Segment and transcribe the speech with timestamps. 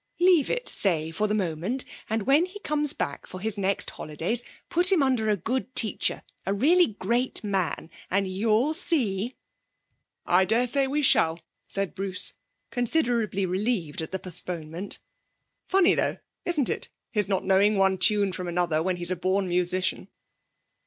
[0.19, 4.43] 'Leave it, say, for the moment, and when he comes back for his next holidays
[4.67, 7.87] put him under a good teacher a really great man.
[8.09, 9.35] And you'll see!'
[10.25, 12.33] 'I daresay we shall,' said Bruce,
[12.71, 14.97] considerably relieved at the postponement.
[15.67, 19.47] 'Funny though, isn't it, his not knowing one tune from another, when he's a born
[19.47, 20.07] musician?'